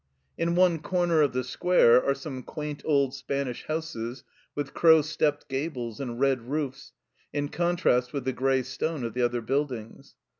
[0.35, 4.23] In one corner of the Square are some quaint old Spanish houses
[4.55, 6.93] with crow stepped gables and red roofs,
[7.31, 10.15] in contrast with the grey stone of the other buildings.